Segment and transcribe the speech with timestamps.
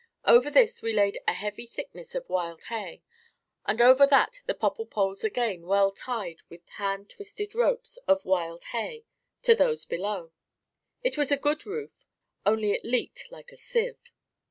[0.25, 3.03] Over this we laid a heavy thickness of wild hay,
[3.67, 8.63] and over that the popple poles again well tied with hand twisted ropes of wild
[8.73, 9.05] hay,
[9.43, 10.31] to those below.
[11.03, 12.07] It was a good roof,
[12.47, 13.99] only it leaked like a sieve.